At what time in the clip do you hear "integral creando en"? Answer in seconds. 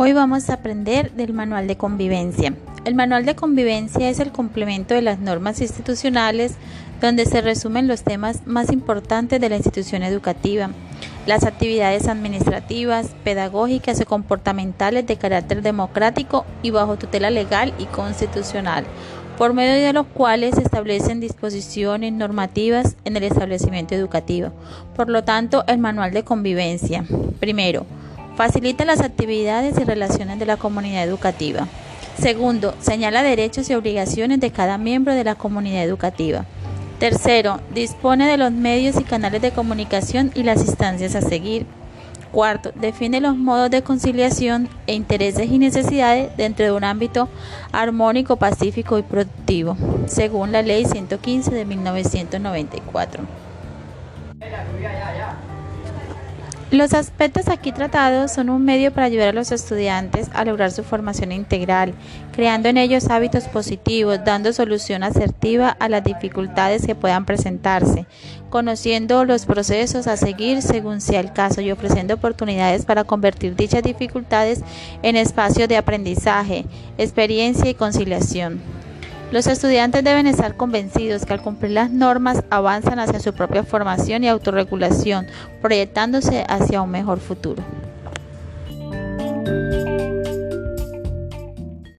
61.32-62.76